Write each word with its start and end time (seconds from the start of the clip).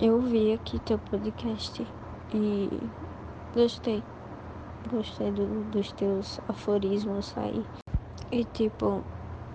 eu 0.00 0.20
vi 0.20 0.52
aqui 0.52 0.78
teu 0.80 0.98
podcast 0.98 1.82
e 2.34 2.92
gostei. 3.54 4.04
Gostei 4.88 5.32
do, 5.32 5.64
dos 5.64 5.92
teus 5.92 6.38
aforismos 6.48 7.36
aí. 7.36 7.66
E 8.30 8.44
tipo, 8.44 9.04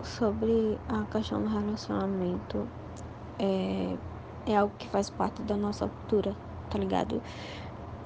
sobre 0.04 0.80
a 0.88 1.06
questão 1.06 1.44
do 1.44 1.50
relacionamento, 1.50 2.70
é, 3.40 3.98
é 4.46 4.58
algo 4.58 4.74
que 4.78 4.88
faz 4.90 5.10
parte 5.10 5.44
da 5.44 5.56
nossa 5.58 5.88
cultura, 5.90 6.35
tá 6.69 6.78
ligado? 6.79 7.21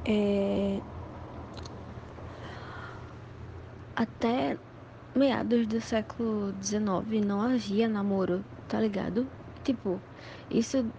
É, 0.05 0.81
até 3.95 4.59
meados 5.15 5.67
do 5.67 5.79
século 5.79 6.51
XIX 6.61 7.25
não 7.25 7.41
havia 7.41 7.87
namoro, 7.87 8.43
tá 8.67 8.79
ligado? 8.81 9.31
Tipo, 9.63 10.01
isso 10.49 10.93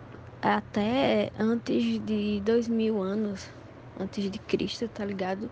até 0.55 1.31
antes 1.39 2.05
de 2.05 2.41
dois 2.41 2.69
mil 2.69 3.03
anos 3.03 3.49
antes 3.99 4.31
de 4.31 4.39
Cristo, 4.39 4.89
tá 4.89 5.05
ligado? 5.05 5.51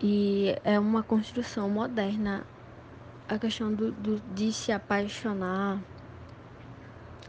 E 0.00 0.54
é 0.64 0.78
uma 0.78 1.02
construção 1.02 1.68
moderna 1.68 2.44
a 3.28 3.38
questão 3.38 3.72
do, 3.72 3.92
do, 3.92 4.20
de 4.34 4.52
se 4.52 4.72
apaixonar, 4.72 5.78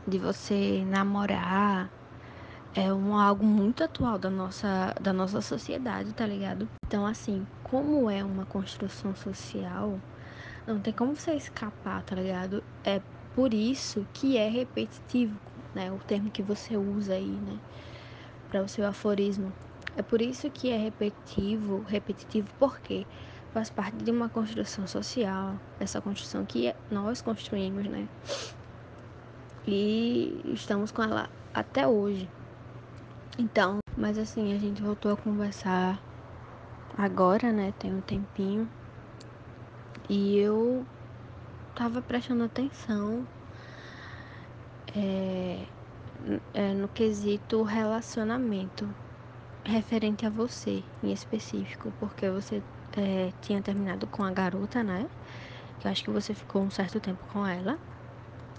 de 0.07 0.17
você 0.17 0.83
namorar, 0.85 1.89
é 2.75 2.91
um, 2.91 3.15
algo 3.15 3.45
muito 3.45 3.83
atual 3.83 4.17
da 4.17 4.29
nossa, 4.29 4.93
da 4.99 5.13
nossa 5.13 5.39
sociedade, 5.41 6.11
tá 6.13 6.25
ligado? 6.25 6.67
Então, 6.87 7.05
assim, 7.05 7.45
como 7.63 8.09
é 8.09 8.23
uma 8.23 8.45
construção 8.45 9.15
social, 9.15 9.99
não 10.67 10.79
tem 10.79 10.91
como 10.91 11.15
você 11.15 11.33
escapar, 11.35 12.01
tá 12.03 12.15
ligado? 12.15 12.63
É 12.83 12.99
por 13.35 13.53
isso 13.53 14.05
que 14.13 14.37
é 14.37 14.49
repetitivo, 14.49 15.39
né? 15.73 15.91
O 15.91 15.97
termo 15.99 16.29
que 16.31 16.41
você 16.41 16.77
usa 16.77 17.13
aí, 17.13 17.39
né? 17.39 17.59
Para 18.49 18.63
o 18.63 18.67
seu 18.67 18.85
aforismo. 18.85 19.53
É 19.95 20.01
por 20.01 20.21
isso 20.21 20.49
que 20.49 20.69
é 20.69 20.77
repetitivo, 20.77 21.83
repetitivo 21.83 22.47
porque 22.59 23.05
faz 23.53 23.69
parte 23.69 23.97
de 23.97 24.09
uma 24.09 24.29
construção 24.29 24.87
social, 24.87 25.59
essa 25.79 26.01
construção 26.01 26.45
que 26.45 26.73
nós 26.89 27.21
construímos, 27.21 27.85
né? 27.85 28.07
E 29.67 30.41
estamos 30.53 30.91
com 30.91 31.03
ela 31.03 31.29
até 31.53 31.87
hoje. 31.87 32.27
Então, 33.37 33.79
mas 33.97 34.17
assim, 34.17 34.53
a 34.53 34.57
gente 34.57 34.81
voltou 34.81 35.11
a 35.11 35.17
conversar 35.17 36.01
agora, 36.97 37.51
né? 37.51 37.71
Tem 37.79 37.93
um 37.93 38.01
tempinho. 38.01 38.69
E 40.09 40.37
eu 40.37 40.85
tava 41.75 42.01
prestando 42.01 42.43
atenção 42.43 43.25
é, 44.95 45.65
é, 46.53 46.73
no 46.73 46.87
quesito 46.87 47.63
relacionamento 47.63 48.93
referente 49.65 50.25
a 50.25 50.29
você 50.29 50.83
em 51.01 51.11
específico, 51.11 51.93
porque 51.99 52.29
você 52.29 52.61
é, 52.97 53.31
tinha 53.41 53.61
terminado 53.61 54.07
com 54.07 54.23
a 54.23 54.31
garota, 54.31 54.83
né? 54.83 55.07
Que 55.79 55.87
eu 55.87 55.91
acho 55.91 56.03
que 56.03 56.09
você 56.09 56.33
ficou 56.33 56.61
um 56.61 56.69
certo 56.69 56.99
tempo 56.99 57.25
com 57.31 57.45
ela. 57.45 57.77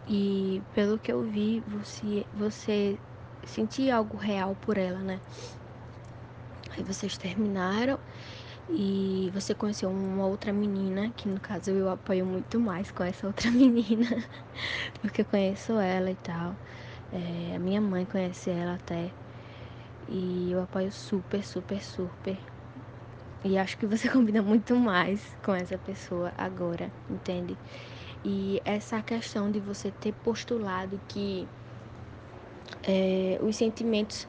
E 0.07 0.63
pelo 0.75 0.99
que 0.99 1.13
eu 1.13 1.23
vi, 1.23 1.63
você, 1.67 2.27
você 2.35 2.99
sentia 3.45 3.97
algo 3.97 4.17
real 4.17 4.55
por 4.61 4.77
ela, 4.77 4.99
né? 4.99 5.21
Aí 6.77 6.83
vocês 6.83 7.17
terminaram 7.17 7.99
e 8.69 9.31
você 9.33 9.55
conheceu 9.55 9.91
uma 9.91 10.27
outra 10.27 10.53
menina, 10.53 11.13
que 11.13 11.29
no 11.29 11.41
caso 11.41 11.71
eu 11.71 11.89
apoio 11.89 12.27
muito 12.27 12.61
mais 12.61 12.91
com 12.91 13.05
essa 13.05 13.27
outra 13.27 13.51
menina, 13.53 14.07
porque 15.01 15.23
eu 15.23 15.27
conheço 15.27 15.73
ela 15.79 16.11
e 16.11 16.17
tal. 16.17 16.57
É, 17.13 17.57
a 17.57 17.59
minha 17.59 17.81
mãe 17.81 18.07
conhece 18.07 18.51
ela 18.51 18.75
até. 18.75 19.13
E 20.09 20.51
eu 20.53 20.63
apoio 20.63 20.91
super, 20.93 21.43
super, 21.45 21.81
super. 21.83 22.39
E 23.45 23.59
acho 23.59 23.77
que 23.77 23.87
você 23.87 24.09
combina 24.11 24.43
muito 24.43 24.75
mais 24.77 25.37
com 25.43 25.55
essa 25.55 25.79
pessoa 25.79 26.33
agora, 26.37 26.93
entende? 27.09 27.59
E 28.25 28.61
essa 28.65 29.03
questão 29.03 29.51
de 29.51 29.61
você 29.61 29.93
ter 29.93 30.13
postulado 30.15 31.01
que 31.09 31.49
é, 32.83 33.39
os 33.43 33.57
sentimentos 33.57 34.27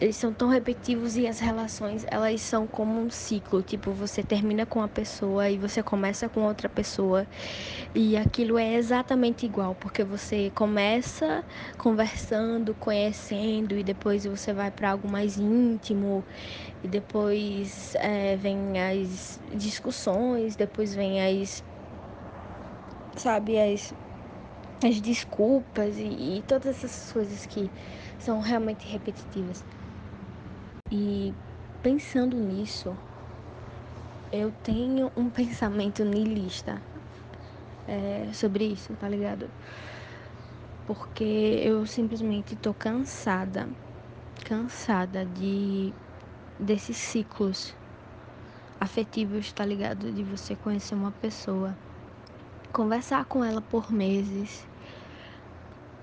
eles 0.00 0.16
são 0.16 0.32
tão 0.34 0.48
repetitivos 0.48 1.16
e 1.16 1.26
as 1.26 1.38
relações 1.40 2.04
elas 2.10 2.40
são 2.42 2.66
como 2.66 3.00
um 3.00 3.10
ciclo. 3.10 3.62
Tipo 3.62 3.92
você 3.92 4.22
termina 4.24 4.64
com 4.66 4.78
uma 4.80 4.88
pessoa 4.88 5.50
e 5.50 5.58
você 5.58 5.82
começa 5.82 6.28
com 6.28 6.42
outra 6.46 6.68
pessoa. 6.70 7.28
E 7.94 8.16
aquilo 8.16 8.58
é 8.58 8.74
exatamente 8.74 9.44
igual 9.46 9.74
porque 9.76 10.04
você 10.04 10.50
começa 10.52 11.44
conversando 11.78 12.74
conhecendo 12.74 13.76
e 13.76 13.84
depois 13.84 14.24
você 14.24 14.52
vai 14.54 14.70
para 14.70 14.90
algo 14.92 15.08
mais 15.08 15.36
íntimo. 15.36 16.24
E 16.82 16.88
depois 16.88 17.94
é, 17.96 18.36
vem 18.36 18.78
as 18.80 19.40
discussões 19.52 20.56
depois 20.56 20.94
vem 20.94 21.20
as 21.22 21.64
sabe 23.16 23.58
as 23.58 23.92
as 24.84 25.00
desculpas 25.00 25.96
e, 25.98 26.38
e 26.38 26.42
todas 26.44 26.84
essas 26.84 27.12
coisas 27.12 27.44
que 27.46 27.70
são 28.18 28.40
realmente 28.40 28.86
repetitivas 28.88 29.64
e 30.90 31.34
pensando 31.82 32.36
nisso, 32.38 32.98
eu 34.32 34.52
tenho 34.52 35.10
um 35.16 35.30
pensamento 35.30 36.04
niilista 36.04 36.82
é, 37.86 38.32
sobre 38.32 38.64
isso, 38.66 38.96
tá 38.96 39.08
ligado? 39.08 39.50
Porque 40.86 41.24
eu 41.62 41.86
simplesmente 41.86 42.56
tô 42.56 42.74
cansada, 42.74 43.70
cansada 44.44 45.24
de 45.24 45.94
desses 46.58 46.96
ciclos 46.96 47.74
afetivos, 48.80 49.52
tá 49.52 49.64
ligado? 49.64 50.12
De 50.12 50.24
você 50.24 50.56
conhecer 50.56 50.94
uma 50.94 51.12
pessoa, 51.12 51.78
conversar 52.72 53.26
com 53.26 53.44
ela 53.44 53.62
por 53.62 53.92
meses, 53.92 54.69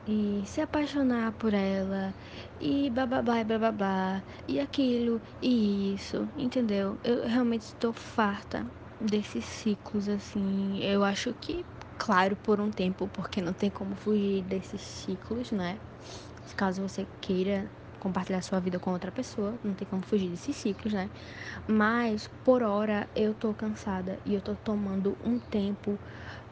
e 0.08 0.44
se 0.46 0.62
apaixonar 0.62 1.34
por 1.34 1.54
ela 1.54 2.16
e 2.60 2.90
bababá 2.90 3.40
e 3.42 3.44
bababá 3.44 4.24
e 4.48 4.60
aquilo 4.60 5.22
e 5.42 5.94
isso, 5.96 6.30
entendeu? 6.36 6.98
Eu 7.04 7.28
realmente 7.28 7.64
estou 7.64 7.92
farta 7.94 8.66
desses 9.00 9.44
ciclos 9.46 10.08
assim. 10.08 10.80
Eu 10.82 11.04
acho 11.04 11.34
que, 11.36 11.66
claro, 11.98 12.36
por 12.38 12.62
um 12.62 12.72
tempo, 12.72 13.08
porque 13.10 13.42
não 13.42 13.54
tem 13.54 13.70
como 13.70 13.96
fugir 13.96 14.44
desses 14.44 14.82
ciclos, 14.82 15.52
né? 15.52 15.80
Caso 16.56 16.82
você 16.82 17.08
queira 17.22 17.70
compartilhar 18.00 18.42
sua 18.42 18.60
vida 18.60 18.80
com 18.80 18.92
outra 18.92 19.12
pessoa, 19.12 19.60
não 19.64 19.74
tem 19.74 19.88
como 19.88 20.04
fugir 20.04 20.30
desses 20.30 20.56
ciclos, 20.56 20.94
né? 20.94 21.10
Mas 21.68 22.30
por 22.44 22.64
hora 22.64 23.10
eu 23.16 23.34
tô 23.36 23.54
cansada 23.54 24.20
e 24.26 24.34
eu 24.34 24.42
tô 24.42 24.56
tomando 24.56 25.18
um 25.24 25.40
tempo 25.40 26.00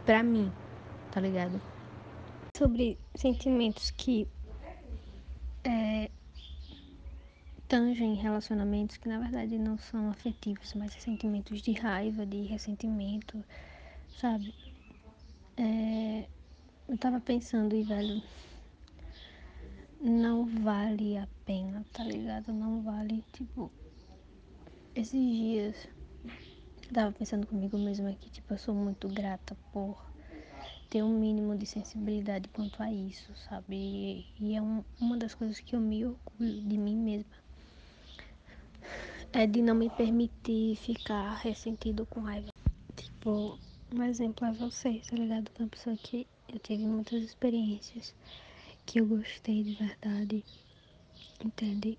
pra 0.05 0.21
mim, 0.23 0.51
tá 1.11 1.21
ligado? 1.21 1.61
Sobre 2.57 2.97
sentimentos 3.15 3.91
que 3.91 4.27
é, 5.63 6.09
tangem 7.67 8.15
relacionamentos 8.15 8.95
que 8.95 9.09
na 9.09 9.19
verdade 9.19 9.57
não 9.57 9.77
são 9.77 10.09
afetivos, 10.09 10.73
mas 10.73 10.93
sentimentos 10.93 11.61
de 11.61 11.73
raiva, 11.73 12.25
de 12.25 12.43
ressentimento, 12.43 13.43
sabe? 14.21 14.53
É, 15.57 16.27
eu 16.87 16.97
tava 16.97 17.19
pensando 17.19 17.75
e, 17.75 17.83
velho, 17.83 18.21
não 19.99 20.45
vale 20.45 21.17
a 21.17 21.27
pena, 21.45 21.85
tá 21.91 22.03
ligado? 22.03 22.53
Não 22.53 22.81
vale, 22.81 23.21
tipo, 23.33 23.69
esses 24.95 25.11
dias 25.11 25.87
eu 26.87 26.93
tava 26.93 27.11
pensando 27.11 27.47
comigo 27.47 27.77
mesma 27.77 28.13
que, 28.13 28.29
tipo, 28.29 28.53
eu 28.53 28.57
sou 28.57 28.73
muito 28.73 29.09
grata 29.09 29.57
por 29.73 30.14
ter 30.89 31.03
um 31.03 31.19
mínimo 31.19 31.55
de 31.57 31.65
sensibilidade 31.65 32.49
quanto 32.49 32.81
a 32.81 32.91
isso, 32.91 33.33
sabe? 33.49 34.25
E, 34.39 34.55
é 34.55 34.61
um, 34.61 34.83
uma 34.99 35.17
das 35.17 35.33
coisas 35.33 35.59
que 35.59 35.75
eu 35.75 35.79
me 35.79 36.05
orgulho 36.05 36.61
de 36.61 36.77
mim 36.77 36.95
mesma. 36.95 37.31
É 39.33 39.45
de 39.45 39.61
não 39.61 39.75
me 39.75 39.89
permitir 39.89 40.75
ficar 40.77 41.35
ressentido 41.35 42.05
com 42.05 42.21
raiva. 42.21 42.49
Tipo, 42.95 43.59
um 43.93 44.03
exemplo 44.03 44.47
é 44.47 44.51
você, 44.53 45.01
tá 45.09 45.15
ligado? 45.15 45.51
Uma 45.59 45.67
pessoa 45.67 45.95
que 45.97 46.27
eu 46.47 46.59
tive 46.59 46.85
muitas 46.85 47.21
experiências 47.21 48.13
que 48.85 48.99
eu 48.99 49.05
gostei 49.05 49.63
de 49.63 49.73
verdade, 49.73 50.45
entende? 51.43 51.97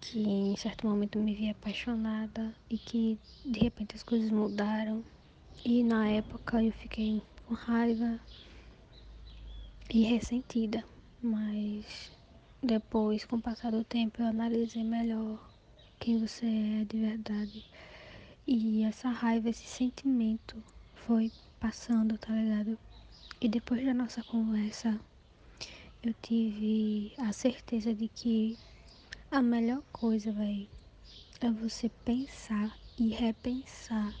Que 0.00 0.20
em 0.20 0.56
certo 0.56 0.86
momento 0.86 1.18
me 1.18 1.34
vi 1.34 1.50
apaixonada 1.50 2.54
e 2.70 2.78
que 2.78 3.18
de 3.44 3.60
repente 3.60 3.96
as 3.96 4.02
coisas 4.02 4.30
mudaram. 4.30 5.04
E 5.64 5.82
na 5.82 6.08
época 6.08 6.62
eu 6.62 6.72
fiquei 6.72 7.22
com 7.44 7.54
raiva 7.54 8.20
e 9.90 10.02
ressentida, 10.02 10.84
mas 11.20 12.10
depois, 12.62 13.24
com 13.24 13.36
o 13.36 13.40
passar 13.42 13.70
do 13.70 13.84
tempo, 13.84 14.20
eu 14.20 14.26
analisei 14.26 14.82
melhor 14.82 15.38
quem 15.98 16.18
você 16.18 16.46
é 16.46 16.84
de 16.84 16.98
verdade. 16.98 17.64
E 18.46 18.82
essa 18.84 19.08
raiva, 19.08 19.48
esse 19.48 19.66
sentimento 19.66 20.62
foi 20.94 21.32
passando, 21.60 22.18
tá 22.18 22.32
ligado? 22.32 22.78
E 23.40 23.48
depois 23.48 23.84
da 23.84 23.94
nossa 23.94 24.22
conversa, 24.24 25.00
eu 26.02 26.14
tive 26.22 27.12
a 27.18 27.32
certeza 27.32 27.94
de 27.94 28.08
que 28.08 28.58
a 29.30 29.42
melhor 29.42 29.82
coisa, 29.92 30.32
vai 30.32 30.68
é 31.40 31.50
você 31.50 31.88
pensar 32.04 32.76
e 32.98 33.08
repensar 33.08 34.14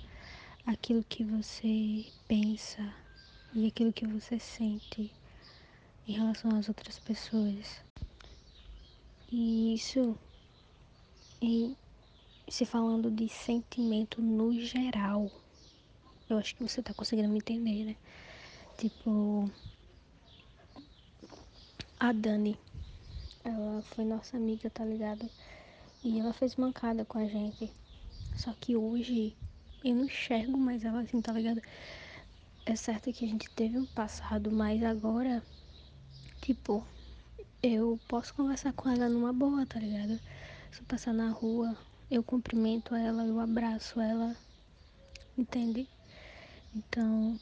aquilo 0.66 1.04
que 1.04 1.22
você 1.22 2.06
pensa 2.26 2.92
e 3.54 3.68
aquilo 3.68 3.92
que 3.92 4.04
você 4.04 4.38
sente 4.40 5.12
em 6.08 6.12
relação 6.12 6.56
às 6.56 6.68
outras 6.68 6.98
pessoas. 6.98 7.80
E 9.30 9.74
isso, 9.74 10.18
e 11.40 11.76
se 12.48 12.66
falando 12.66 13.10
de 13.10 13.28
sentimento 13.28 14.20
no 14.20 14.52
geral, 14.60 15.30
eu 16.28 16.36
acho 16.36 16.56
que 16.56 16.62
você 16.62 16.82
tá 16.82 16.92
conseguindo 16.92 17.28
me 17.28 17.38
entender, 17.38 17.84
né? 17.84 17.96
Tipo, 18.76 19.48
a 21.98 22.12
Dani, 22.12 22.58
ela 23.44 23.82
foi 23.82 24.04
nossa 24.04 24.36
amiga, 24.36 24.68
tá 24.68 24.84
ligado? 24.84 25.30
E 26.02 26.18
ela 26.18 26.32
fez 26.32 26.56
mancada 26.56 27.04
com 27.04 27.18
a 27.18 27.26
gente. 27.26 27.72
Só 28.36 28.52
que 28.52 28.76
hoje 28.76 29.36
eu 29.84 29.94
não 29.94 30.04
enxergo 30.04 30.56
mais 30.58 30.84
ela 30.84 31.00
assim, 31.00 31.20
tá 31.20 31.32
ligado? 31.32 31.60
É 32.64 32.74
certo 32.74 33.12
que 33.12 33.24
a 33.24 33.28
gente 33.28 33.48
teve 33.50 33.78
um 33.78 33.86
passado, 33.86 34.50
mas 34.50 34.82
agora, 34.82 35.42
tipo, 36.40 36.84
eu 37.62 37.98
posso 38.08 38.34
conversar 38.34 38.72
com 38.72 38.88
ela 38.88 39.08
numa 39.08 39.32
boa, 39.32 39.64
tá 39.66 39.78
ligado? 39.78 40.20
Se 40.70 40.80
eu 40.80 40.86
passar 40.86 41.12
na 41.12 41.30
rua, 41.30 41.76
eu 42.10 42.22
cumprimento 42.22 42.94
ela, 42.94 43.24
eu 43.24 43.38
abraço 43.38 44.00
ela, 44.00 44.36
entende? 45.38 45.88
Então, 46.74 47.38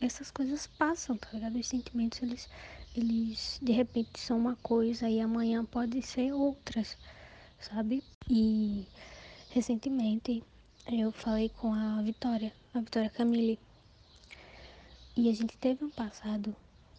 essas 0.00 0.30
coisas 0.30 0.66
passam, 0.66 1.16
tá 1.16 1.28
ligado? 1.32 1.58
Os 1.58 1.66
sentimentos, 1.66 2.22
eles, 2.22 2.48
eles 2.94 3.58
de 3.62 3.72
repente 3.72 4.18
são 4.18 4.38
uma 4.38 4.56
coisa 4.56 5.08
e 5.08 5.20
amanhã 5.20 5.64
pode 5.64 6.00
ser 6.02 6.32
outras, 6.32 6.96
sabe? 7.58 8.02
E 8.30 8.86
recentemente 9.50 10.42
eu 10.90 11.12
falei 11.12 11.50
com 11.50 11.74
a 11.74 12.00
Vitória, 12.00 12.50
a 12.72 12.80
Vitória 12.80 13.10
Camille. 13.10 13.58
E 15.14 15.28
a 15.28 15.34
gente 15.34 15.56
teve 15.58 15.84
um 15.84 15.90
passado, 15.90 16.56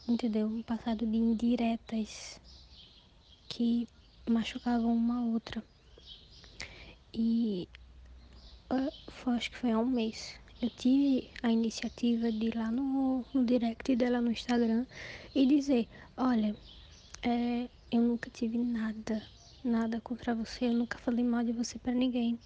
entendeu? 0.07 0.47
Um 0.47 0.62
passado 0.62 1.07
de 1.07 1.18
indiretas 1.18 2.39
que 3.47 3.88
machucavam 4.30 4.94
uma 4.94 5.25
outra. 5.25 5.63
E 7.12 7.68
foi, 9.07 9.36
acho 9.36 9.50
que 9.50 9.57
foi 9.57 9.71
há 9.71 9.80
um 9.80 9.88
mês. 9.88 10.35
Eu 10.62 10.69
tive 10.69 11.31
a 11.42 11.51
iniciativa 11.51 12.31
de 12.31 12.47
ir 12.47 12.56
lá 12.56 12.69
no, 12.69 13.25
no 13.33 13.44
direct 13.44 13.95
dela 13.95 14.21
no 14.21 14.31
Instagram 14.31 14.85
e 15.33 15.47
dizer, 15.47 15.88
olha, 16.15 16.56
é, 17.24 17.68
eu 17.92 18.01
nunca 18.01 18.30
tive 18.30 18.57
nada, 18.59 19.24
nada 19.63 20.00
contra 20.01 20.33
você, 20.33 20.65
eu 20.65 20.73
nunca 20.73 20.97
falei 20.97 21.23
mal 21.23 21.44
de 21.44 21.51
você 21.51 21.77
para 21.77 21.94
ninguém. 21.94 22.39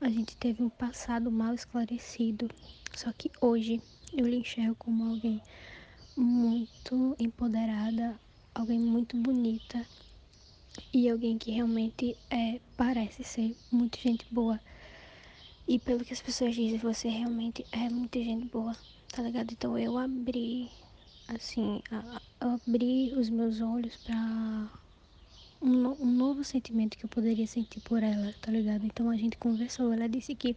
A 0.00 0.08
gente 0.08 0.36
teve 0.36 0.62
um 0.62 0.68
passado 0.68 1.30
mal 1.30 1.54
esclarecido. 1.54 2.48
Só 2.94 3.12
que 3.12 3.30
hoje 3.40 3.80
eu 4.16 4.26
lhe 4.26 4.36
enxergo 4.36 4.74
como 4.76 5.08
alguém 5.08 5.40
muito 6.16 7.16
empoderada, 7.18 8.18
alguém 8.54 8.78
muito 8.78 9.16
bonita 9.16 9.86
e 10.92 11.08
alguém 11.08 11.38
que 11.38 11.50
realmente 11.50 12.16
é, 12.30 12.60
parece 12.76 13.24
ser 13.24 13.56
muito 13.70 13.98
gente 13.98 14.26
boa. 14.30 14.60
E 15.66 15.78
pelo 15.78 16.04
que 16.04 16.12
as 16.12 16.20
pessoas 16.20 16.54
dizem, 16.54 16.78
você 16.78 17.08
realmente 17.08 17.66
é 17.72 17.88
muita 17.88 18.18
gente 18.18 18.46
boa, 18.46 18.76
tá 19.10 19.22
ligado? 19.22 19.52
Então 19.52 19.78
eu 19.78 19.96
abri, 19.96 20.70
assim, 21.28 21.80
eu 21.90 22.50
abri 22.50 23.12
os 23.14 23.30
meus 23.30 23.60
olhos 23.60 23.96
pra 23.96 24.68
um, 25.62 26.02
um 26.02 26.10
novo 26.10 26.42
sentimento 26.42 26.98
que 26.98 27.04
eu 27.04 27.08
poderia 27.08 27.46
sentir 27.46 27.80
por 27.80 28.02
ela, 28.02 28.34
tá 28.40 28.50
ligado? 28.50 28.84
Então 28.84 29.08
a 29.08 29.16
gente 29.16 29.36
conversou, 29.38 29.92
ela 29.92 30.08
disse 30.08 30.34
que, 30.34 30.56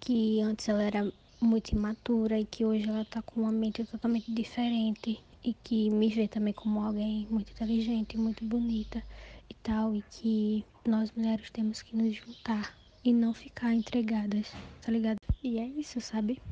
que 0.00 0.40
antes 0.40 0.68
ela 0.68 0.82
era 0.82 1.12
muito 1.40 1.70
imatura 1.70 2.38
e 2.38 2.44
que 2.44 2.64
hoje 2.64 2.88
ela 2.88 3.04
tá 3.04 3.22
com 3.22 3.42
uma 3.42 3.52
mente 3.52 3.84
totalmente 3.84 4.30
diferente 4.32 5.22
e 5.42 5.54
que 5.54 5.88
me 5.88 6.08
vê 6.08 6.28
também 6.28 6.52
como 6.52 6.82
alguém 6.82 7.26
muito 7.30 7.52
inteligente, 7.52 8.18
muito 8.18 8.44
bonita 8.44 9.02
e 9.48 9.54
tal, 9.54 9.94
e 9.94 10.02
que 10.10 10.64
nós 10.86 11.10
mulheres 11.12 11.48
temos 11.50 11.80
que 11.80 11.96
nos 11.96 12.14
juntar 12.14 12.76
e 13.02 13.12
não 13.12 13.32
ficar 13.32 13.72
entregadas, 13.72 14.52
tá 14.82 14.92
ligado? 14.92 15.18
E 15.42 15.58
é 15.58 15.66
isso, 15.66 16.00
sabe? 16.00 16.42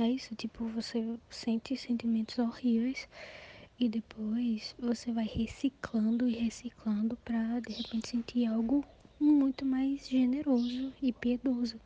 É 0.00 0.08
isso, 0.08 0.34
tipo, 0.36 0.64
você 0.68 1.04
sente 1.28 1.76
sentimentos 1.76 2.38
horríveis 2.38 3.08
e 3.82 3.88
depois 3.88 4.76
você 4.78 5.10
vai 5.10 5.24
reciclando 5.24 6.28
e 6.28 6.34
reciclando 6.34 7.16
pra 7.24 7.58
de 7.58 7.72
repente 7.72 8.10
sentir 8.10 8.46
algo 8.46 8.84
muito 9.18 9.66
mais 9.66 10.08
generoso 10.08 10.92
e 11.02 11.12
piedoso, 11.12 11.80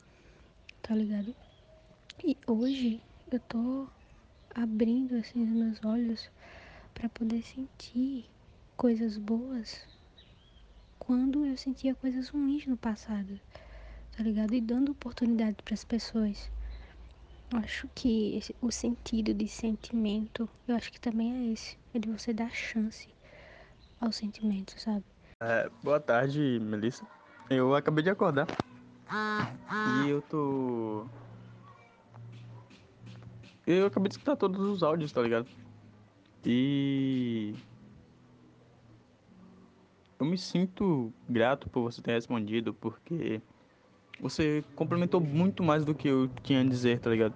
tá 0.83 0.95
ligado? 0.95 1.35
E 2.23 2.37
hoje 2.47 3.01
eu 3.33 3.41
tô 3.41 3.89
abrindo 4.55 5.17
assim 5.17 5.43
os 5.43 5.49
meus 5.49 5.83
olhos 5.83 6.31
para 6.93 7.09
poder 7.09 7.43
sentir 7.43 8.27
coisas 8.77 9.17
boas 9.17 9.81
quando 10.99 11.47
eu 11.47 11.57
sentia 11.57 11.95
coisas 11.95 12.29
ruins 12.29 12.67
no 12.67 12.77
passado 12.77 13.41
tá 14.15 14.23
ligado? 14.23 14.53
E 14.55 14.61
dando 14.61 14.93
oportunidade 14.93 15.57
para 15.65 15.73
as 15.73 15.85
pessoas. 15.85 16.51
Acho 17.55 17.89
que 17.95 18.37
esse, 18.37 18.55
o 18.61 18.73
sentido 18.73 19.33
de 19.33 19.47
sentimento, 19.47 20.49
eu 20.67 20.75
acho 20.75 20.91
que 20.91 21.01
também 21.01 21.33
é 21.33 21.53
esse, 21.53 21.79
é 21.95 21.99
de 21.99 22.11
você 22.11 22.33
dar 22.33 22.51
chance 22.51 23.09
ao 24.01 24.11
sentimento, 24.11 24.79
sabe? 24.81 25.05
É, 25.41 25.71
boa 25.83 26.01
tarde, 26.01 26.59
Melissa. 26.61 27.07
Eu 27.49 27.75
acabei 27.75 28.03
de 28.03 28.11
acordar. 28.11 28.47
E 30.05 30.09
eu 30.09 30.21
tô. 30.23 31.07
Eu 33.67 33.87
acabei 33.87 34.09
de 34.09 34.15
escutar 34.15 34.37
todos 34.37 34.61
os 34.61 34.83
áudios, 34.83 35.13
tá 35.13 35.23
ligado? 35.23 35.47
E. 36.45 37.55
Eu 40.19 40.27
me 40.27 40.39
sinto 40.39 41.13
grato 41.29 41.69
por 41.69 41.83
você 41.83 42.01
ter 42.01 42.13
respondido, 42.13 42.75
porque 42.75 43.41
você 44.21 44.65
complementou 44.75 45.21
muito 45.21 45.63
mais 45.63 45.85
do 45.85 45.95
que 45.95 46.09
eu 46.09 46.29
tinha 46.43 46.61
a 46.61 46.65
dizer, 46.65 47.01
tá 47.01 47.11
ligado? 47.11 47.35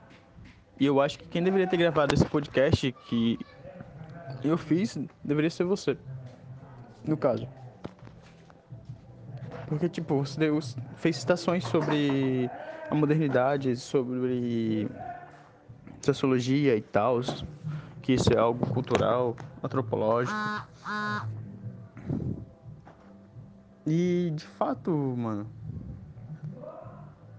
E 0.79 0.87
eu 0.87 1.01
acho 1.01 1.19
que 1.19 1.29
quem 1.29 1.43
deveria 1.43 1.67
ter 1.67 1.77
gravado 1.77 2.15
esse 2.15 2.25
podcast 2.25 2.91
que 3.07 3.39
eu 4.43 4.57
fiz 4.57 4.99
deveria 5.23 5.51
ser 5.51 5.65
você. 5.65 5.97
No 7.07 7.17
caso. 7.17 7.47
Porque, 9.69 9.89
tipo, 9.89 10.17
você 10.17 10.41
deu, 10.41 10.59
fez 10.97 11.17
citações 11.17 11.65
sobre 11.65 12.51
a 12.91 12.95
modernidade, 12.95 13.77
sobre 13.77 14.89
sociologia 16.01 16.75
e 16.77 16.81
tal, 16.81 17.21
que 18.03 18.15
isso 18.15 18.33
é 18.33 18.39
algo 18.39 18.67
cultural, 18.67 19.37
antropológico. 19.63 20.37
E, 23.87 24.33
de 24.35 24.45
fato, 24.45 24.91
mano, 24.91 25.47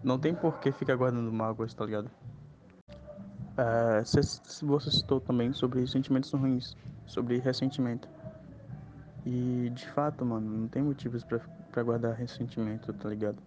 não 0.03 0.17
tem 0.17 0.33
por 0.33 0.59
que 0.59 0.71
ficar 0.71 0.95
guardando 0.95 1.31
mágoas, 1.31 1.73
tá 1.73 1.85
ligado? 1.85 2.09
É, 3.57 4.03
você 4.03 4.23
citou 4.91 5.19
também 5.19 5.53
sobre 5.53 5.85
sentimentos 5.85 6.31
ruins, 6.31 6.75
sobre 7.05 7.37
ressentimento. 7.37 8.09
E 9.25 9.69
de 9.73 9.87
fato, 9.89 10.25
mano, 10.25 10.49
não 10.49 10.67
tem 10.67 10.81
motivos 10.81 11.23
pra 11.23 11.83
guardar 11.83 12.15
ressentimento, 12.15 12.91
tá 12.93 13.09
ligado? 13.09 13.37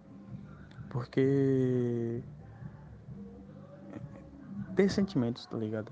Porque. 0.89 2.23
Ter 4.75 4.89
sentimentos, 4.89 5.45
tá 5.45 5.57
ligado? 5.57 5.91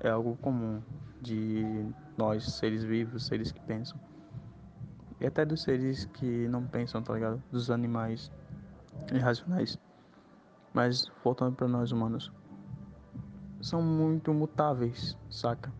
É 0.00 0.10
algo 0.10 0.36
comum 0.36 0.80
de 1.20 1.86
nós, 2.16 2.44
seres 2.44 2.84
vivos, 2.84 3.26
seres 3.26 3.50
que 3.50 3.60
pensam. 3.60 3.98
E 5.20 5.26
até 5.26 5.44
dos 5.44 5.62
seres 5.62 6.04
que 6.04 6.48
não 6.48 6.64
pensam, 6.64 7.02
tá 7.02 7.12
ligado? 7.14 7.42
Dos 7.50 7.70
animais 7.70 8.30
irracionais. 9.12 9.78
Mas 10.72 11.10
voltando 11.24 11.56
para 11.56 11.66
nós 11.66 11.90
humanos 11.92 12.32
são 13.60 13.82
muito 13.82 14.32
mutáveis, 14.32 15.16
saca? 15.28 15.72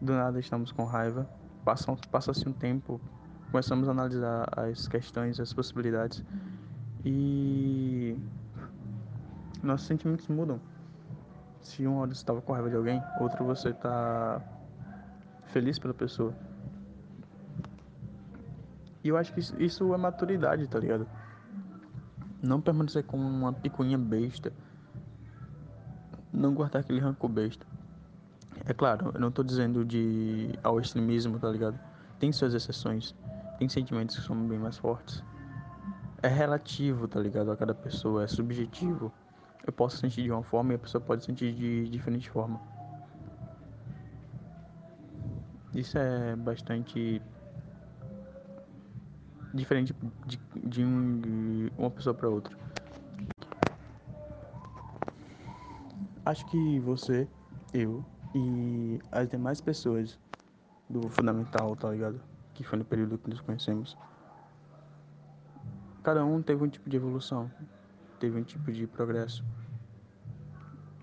Do 0.00 0.12
nada 0.12 0.38
estamos 0.38 0.72
com 0.72 0.84
raiva, 0.84 1.28
passa-se 1.64 2.48
um 2.48 2.52
tempo, 2.52 3.00
começamos 3.50 3.88
a 3.88 3.92
analisar 3.92 4.46
as 4.56 4.86
questões, 4.86 5.40
as 5.40 5.52
possibilidades 5.52 6.24
e 7.04 8.16
nossos 9.62 9.86
sentimentos 9.86 10.28
mudam. 10.28 10.60
Se 11.60 11.86
uma 11.86 12.00
hora 12.00 12.10
você 12.10 12.20
estava 12.20 12.40
com 12.40 12.52
raiva 12.52 12.70
de 12.70 12.76
alguém, 12.76 13.02
outro 13.20 13.44
você 13.44 13.70
está 13.70 14.40
feliz 15.46 15.78
pela 15.78 15.92
pessoa. 15.92 16.34
E 19.02 19.08
eu 19.08 19.16
acho 19.16 19.32
que 19.32 19.40
isso 19.40 19.92
é 19.92 19.96
maturidade, 19.96 20.66
tá 20.68 20.78
ligado? 20.78 21.06
Não 22.42 22.60
permanecer 22.60 23.04
como 23.04 23.22
uma 23.22 23.52
picuinha 23.52 23.98
besta 23.98 24.52
não 26.32 26.54
guardar 26.54 26.80
aquele 26.80 27.00
rancor 27.00 27.28
besta. 27.28 27.66
É 28.64 28.72
claro, 28.72 29.10
eu 29.14 29.20
não 29.20 29.30
tô 29.30 29.42
dizendo 29.42 29.84
de 29.84 30.50
ao 30.62 30.80
extremismo, 30.80 31.38
tá 31.38 31.48
ligado? 31.48 31.78
Tem 32.18 32.30
suas 32.32 32.54
exceções. 32.54 33.14
Tem 33.58 33.68
sentimentos 33.68 34.16
que 34.16 34.22
são 34.22 34.36
bem 34.46 34.58
mais 34.58 34.78
fortes. 34.78 35.22
É 36.22 36.28
relativo, 36.28 37.08
tá 37.08 37.18
ligado? 37.18 37.50
A 37.50 37.56
cada 37.56 37.74
pessoa, 37.74 38.24
é 38.24 38.26
subjetivo. 38.26 39.12
Eu 39.66 39.72
posso 39.72 39.96
sentir 39.98 40.22
de 40.22 40.30
uma 40.30 40.42
forma 40.42 40.72
e 40.72 40.76
a 40.76 40.78
pessoa 40.78 41.00
pode 41.00 41.24
sentir 41.24 41.52
de 41.54 41.88
diferente 41.88 42.30
forma. 42.30 42.60
Isso 45.74 45.96
é 45.98 46.36
bastante 46.36 47.22
diferente 49.52 49.94
de, 50.64 50.84
um, 50.84 51.20
de 51.20 51.59
uma 51.80 51.90
pessoa 51.90 52.14
para 52.14 52.28
outra. 52.28 52.56
Acho 56.24 56.44
que 56.46 56.78
você, 56.80 57.26
eu 57.72 58.04
e 58.34 58.98
as 59.10 59.28
demais 59.28 59.60
pessoas 59.60 60.18
do 60.88 61.08
fundamental, 61.08 61.74
tá 61.74 61.90
ligado? 61.90 62.20
Que 62.54 62.62
foi 62.62 62.78
no 62.78 62.84
período 62.84 63.16
que 63.16 63.30
nos 63.30 63.40
conhecemos. 63.40 63.96
Cada 66.02 66.24
um 66.24 66.42
teve 66.42 66.62
um 66.62 66.68
tipo 66.68 66.88
de 66.88 66.96
evolução, 66.96 67.50
teve 68.18 68.38
um 68.38 68.44
tipo 68.44 68.70
de 68.70 68.86
progresso 68.86 69.42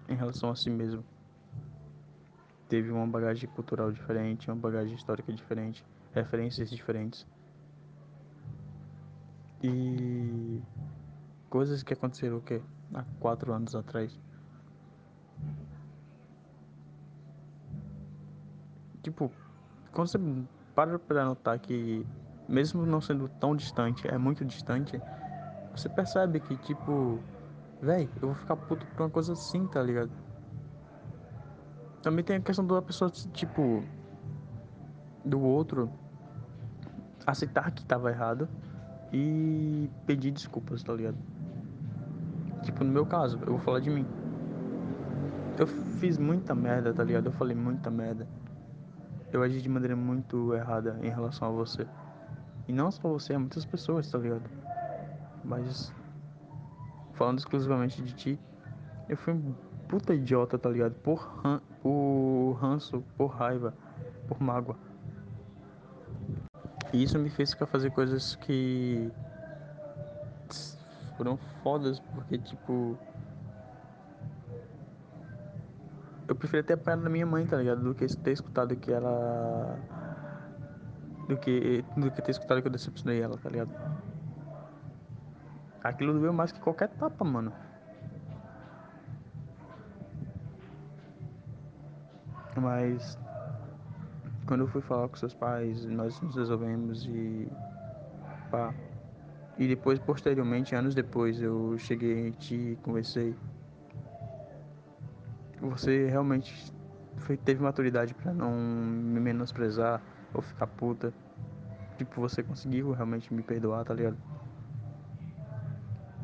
em 0.08 0.16
relação 0.16 0.52
a 0.52 0.56
si 0.56 0.70
mesmo. 0.70 1.04
Teve 2.70 2.92
uma 2.92 3.08
bagagem 3.08 3.50
cultural 3.50 3.92
diferente, 3.92 4.50
uma 4.50 4.58
bagagem 4.58 4.96
histórica 4.96 5.34
diferente, 5.34 5.84
referências 6.14 6.70
diferentes. 6.70 7.26
E 9.62 10.62
coisas 11.50 11.82
que 11.82 11.94
aconteceram 11.94 12.38
o 12.38 12.42
quê? 12.42 12.62
Há 12.94 13.04
quatro 13.20 13.52
anos 13.54 13.76
atrás. 13.76 14.18
Tipo, 19.02 19.32
quando 19.92 20.08
você 20.08 20.20
para 20.76 21.00
pra 21.00 21.26
notar 21.26 21.58
que, 21.60 22.06
mesmo 22.48 22.86
não 22.86 23.02
sendo 23.02 23.28
tão 23.28 23.56
distante, 23.56 24.08
é 24.08 24.18
muito 24.18 24.46
distante, 24.46 25.02
você 25.72 25.90
percebe 25.90 26.40
que, 26.40 26.56
tipo, 26.58 27.20
véi, 27.82 28.10
eu 28.22 28.28
vou 28.28 28.36
ficar 28.36 28.56
puto 28.56 28.86
por 28.86 29.04
uma 29.04 29.10
coisa 29.10 29.34
assim, 29.34 29.66
tá 29.66 29.82
ligado? 29.82 30.12
Também 32.04 32.24
tem 32.24 32.36
a 32.36 32.42
questão 32.42 32.66
da 32.66 32.82
pessoa, 32.82 33.10
tipo, 33.10 33.84
do 35.26 35.42
outro 35.42 35.90
aceitar 37.26 37.72
que 37.72 37.84
tava 37.86 38.12
errado 38.12 38.48
e 39.12 39.90
pedir 40.06 40.32
desculpas, 40.32 40.84
tá 40.84 40.94
ligado? 40.94 41.18
Tipo, 42.64 42.84
no 42.84 42.92
meu 42.92 43.06
caso, 43.06 43.40
eu 43.42 43.54
vou 43.54 43.60
falar 43.60 43.80
de 43.80 43.90
mim. 43.90 44.06
Eu 45.58 45.66
fiz 45.66 46.18
muita 46.18 46.54
merda, 46.54 46.94
tá 46.94 47.04
ligado? 47.04 47.28
Eu 47.28 47.32
falei 47.32 47.56
muita 47.56 47.90
merda. 47.90 48.28
Eu 49.32 49.42
agi 49.42 49.62
de 49.62 49.70
maneira 49.70 49.96
muito 49.96 50.54
errada 50.54 51.00
em 51.02 51.10
relação 51.10 51.48
a 51.48 51.52
você. 51.52 51.88
E 52.68 52.74
não 52.74 52.92
só 52.92 53.08
você, 53.10 53.34
é 53.34 53.38
muitas 53.38 53.66
pessoas, 53.66 54.10
tá 54.10 54.18
ligado? 54.18 54.44
Mas 55.44 55.94
falando 57.14 57.40
exclusivamente 57.40 58.02
de 58.02 58.14
ti, 58.14 58.40
eu 59.10 59.18
fui 59.18 59.34
um 59.34 59.54
puta 59.88 60.14
idiota, 60.14 60.58
tá 60.58 60.70
ligado? 60.70 60.94
Por, 60.96 61.20
ran 61.44 61.60
por 61.82 62.58
ranço, 62.62 63.04
por 63.18 63.28
raiva, 63.28 63.74
por 64.28 64.42
mágoa. 64.42 64.76
E 66.94 67.04
isso 67.04 67.20
me 67.20 67.30
fez 67.30 67.52
ficar 67.52 67.66
fazer 67.66 67.92
coisas 67.92 68.36
que 68.36 69.12
foram 71.18 71.38
fodas, 71.64 72.00
porque 72.00 72.38
tipo. 72.38 72.98
Eu 76.28 76.36
preferia 76.36 76.64
ter 76.64 76.74
apanhado 76.74 77.04
da 77.04 77.10
minha 77.10 77.26
mãe, 77.26 77.46
tá 77.46 77.58
ligado? 77.58 77.82
Do 77.82 77.96
que 77.96 78.06
ter 78.18 78.32
escutado 78.32 78.76
que 78.76 78.92
ela. 78.92 79.78
Do 81.28 81.38
que, 81.38 81.84
do 81.98 82.12
que 82.12 82.22
ter 82.22 82.32
escutado 82.32 82.62
que 82.62 82.68
eu 82.68 82.72
decepcionei 82.72 83.22
ela, 83.22 83.38
tá 83.38 83.50
ligado? 83.50 83.72
Aquilo 85.84 86.14
doeu 86.14 86.32
mais 86.34 86.52
que 86.52 86.60
qualquer 86.60 86.90
tapa, 86.90 87.24
mano. 87.24 87.52
Mas 92.56 93.18
quando 94.48 94.62
eu 94.62 94.68
fui 94.68 94.82
falar 94.82 95.10
com 95.10 95.18
seus 95.18 95.34
pais, 95.34 95.86
nós 95.86 96.20
nos 96.22 96.36
resolvemos 96.36 97.06
e 97.06 97.48
pá. 98.50 98.74
E 99.58 99.68
depois, 99.68 100.00
posteriormente, 100.00 100.74
anos 100.74 100.96
depois, 100.96 101.42
eu 101.42 101.78
cheguei 101.78 102.30
e 102.30 102.32
te 102.32 102.78
conversei. 102.82 103.36
Você 105.60 106.08
realmente 106.08 106.72
foi, 107.18 107.36
teve 107.36 107.62
maturidade 107.62 108.14
para 108.14 108.34
não 108.34 108.54
me 108.54 109.20
menosprezar 109.20 110.02
ou 110.34 110.42
ficar 110.42 110.68
puta. 110.68 111.14
Tipo, 111.98 112.22
você 112.22 112.42
conseguiu 112.44 112.92
realmente 112.92 113.34
me 113.34 113.42
perdoar, 113.42 113.84
tá 113.84 113.94
ligado? 113.94 114.18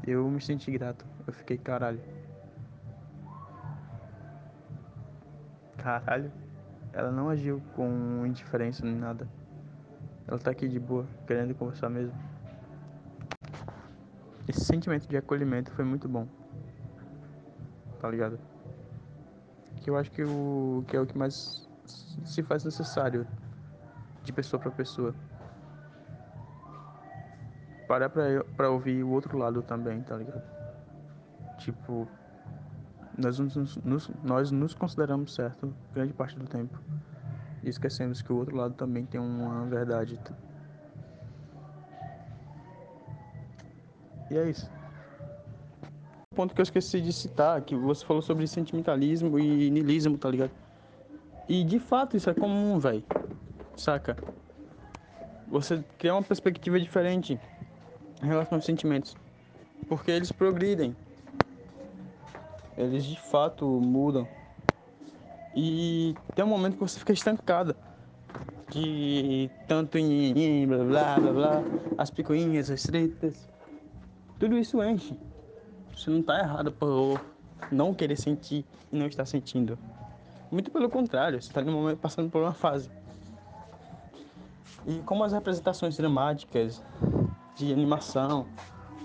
Eu 0.06 0.30
me 0.30 0.40
senti 0.40 0.72
grato. 0.72 1.06
Eu 1.26 1.34
fiquei 1.34 1.58
caralho. 1.58 2.00
Caralho. 5.78 6.32
Ela 6.94 7.12
não 7.12 7.28
agiu 7.28 7.60
com 7.76 8.24
indiferença 8.26 8.86
nem 8.86 8.96
nada. 8.96 9.28
Ela 10.28 10.38
tá 10.38 10.52
aqui 10.52 10.68
de 10.68 10.80
boa, 10.80 11.06
querendo 11.26 11.56
conversar 11.56 11.90
mesmo. 11.90 12.14
Esse 14.48 14.64
sentimento 14.64 15.08
de 15.08 15.18
acolhimento 15.18 15.72
foi 15.72 15.84
muito 15.84 16.08
bom. 16.08 16.28
Tá 18.00 18.10
ligado? 18.10 18.40
Que 19.82 19.90
eu 19.90 19.98
acho 19.98 20.12
que, 20.12 20.24
o, 20.24 20.84
que 20.88 20.96
é 20.96 21.00
o 21.00 21.06
que 21.06 21.18
mais 21.18 21.68
se 22.26 22.44
faz 22.44 22.64
necessário 22.64 23.28
de 24.24 24.32
pessoa 24.32 24.60
para 24.60 24.72
pessoa. 24.72 25.16
Parar 27.88 28.10
pra, 28.10 28.44
pra 28.56 28.70
ouvir 28.70 29.04
o 29.04 29.10
outro 29.10 29.38
lado 29.38 29.62
também, 29.64 30.02
tá 30.02 30.16
ligado? 30.16 30.42
Tipo, 31.58 32.08
nós 33.18 33.40
nos, 33.40 33.78
nos, 33.78 34.12
nós 34.24 34.52
nos 34.52 34.74
consideramos 34.74 35.34
certo 35.34 35.74
grande 35.94 36.14
parte 36.14 36.38
do 36.38 36.46
tempo. 36.46 36.80
E 37.64 37.70
esquecemos 37.70 38.22
que 38.22 38.32
o 38.32 38.38
outro 38.38 38.56
lado 38.56 38.74
também 38.74 39.06
tem 39.06 39.20
uma 39.20 39.66
verdade. 39.66 40.20
E 44.30 44.38
é 44.38 44.50
isso. 44.50 44.70
Um 46.32 46.36
ponto 46.36 46.56
que 46.56 46.62
eu 46.62 46.64
esqueci 46.64 47.00
de 47.00 47.14
citar, 47.14 47.62
que 47.62 47.76
você 47.76 48.04
falou 48.06 48.22
sobre 48.22 48.48
sentimentalismo 48.48 49.38
e 49.38 49.70
niilismo, 49.70 50.18
tá 50.18 50.30
ligado? 50.30 50.52
E 51.48 51.64
de 51.64 51.80
fato 51.80 52.18
isso 52.18 52.30
é 52.30 52.34
comum, 52.34 52.80
velho. 52.80 53.04
Saca? 53.78 54.18
Você 55.48 55.84
criar 55.98 56.16
uma 56.16 56.24
perspectiva 56.24 56.80
diferente 56.80 57.40
em 58.22 58.26
relação 58.26 58.58
aos 58.58 58.66
sentimentos. 58.66 59.16
Porque 59.88 60.10
eles 60.10 60.32
progridem. 60.32 60.96
Eles 62.78 63.06
de 63.06 63.20
fato 63.20 63.66
mudam. 63.66 64.28
E 65.56 66.16
tem 66.36 66.44
um 66.44 66.48
momento 66.48 66.74
que 66.74 66.80
você 66.80 67.00
fica 67.00 67.14
estancada. 67.14 67.76
De 68.70 69.52
tanto 69.68 69.98
em 69.98 70.66
blá 70.68 70.84
blá 70.84 71.20
blá 71.20 71.32
blá, 71.32 71.64
as 71.98 72.10
picuinhas, 72.10 72.72
as 72.72 72.82
tretas. 72.84 73.48
Tudo 74.40 74.58
isso 74.58 74.82
enche. 74.84 75.16
Você 75.96 76.10
não 76.10 76.24
tá 76.24 76.40
errado 76.40 76.72
por 76.72 77.22
não 77.72 77.94
querer 77.94 78.18
sentir 78.18 78.66
e 78.92 78.98
não 78.98 79.06
estar 79.06 79.26
sentindo. 79.26 79.78
Muito 80.52 80.72
pelo 80.72 80.90
contrário, 80.90 81.42
você 81.42 81.50
está 81.50 81.62
no 81.62 81.72
momento 81.72 82.00
passando 82.00 82.30
por 82.30 82.42
uma 82.42 82.54
fase. 82.54 82.90
E 84.86 85.00
como 85.00 85.24
as 85.24 85.34
representações 85.34 85.96
dramáticas 85.96 86.84
de 87.56 87.72
animação 87.72 88.48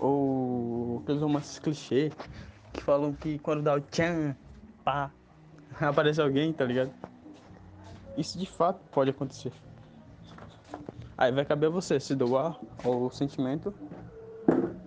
ou 0.00 1.00
aqueles 1.02 1.20
romances 1.20 1.58
clichê 1.58 2.10
que 2.78 2.84
falam 2.84 3.12
que 3.12 3.38
quando 3.40 3.62
dá 3.62 3.74
o 3.74 3.80
tchan, 3.80 4.34
pá, 4.84 5.10
aparece 5.80 6.20
alguém, 6.20 6.52
tá 6.52 6.64
ligado? 6.64 6.92
Isso 8.16 8.38
de 8.38 8.46
fato 8.46 8.80
pode 8.90 9.10
acontecer. 9.10 9.52
Aí 11.16 11.32
vai 11.32 11.44
caber 11.44 11.68
a 11.68 11.72
você 11.72 11.98
se 11.98 12.14
doar 12.14 12.58
ao 12.84 13.10
sentimento 13.10 13.74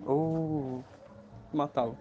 ou 0.04 0.82
matá-lo. 1.52 1.96